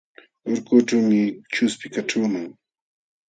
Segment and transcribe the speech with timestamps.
[0.51, 1.19] Urkuućhuumi
[1.53, 2.45] chuspi kaćhuuman.